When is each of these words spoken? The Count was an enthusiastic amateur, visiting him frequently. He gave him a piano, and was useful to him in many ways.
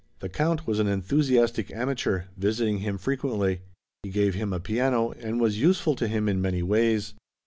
The 0.17 0.29
Count 0.29 0.65
was 0.65 0.79
an 0.79 0.87
enthusiastic 0.87 1.69
amateur, 1.69 2.23
visiting 2.35 2.79
him 2.79 2.97
frequently. 2.97 3.61
He 4.01 4.09
gave 4.09 4.33
him 4.33 4.51
a 4.51 4.59
piano, 4.59 5.11
and 5.19 5.39
was 5.39 5.61
useful 5.61 5.95
to 5.97 6.07
him 6.07 6.27
in 6.27 6.41
many 6.41 6.63
ways. 6.63 7.13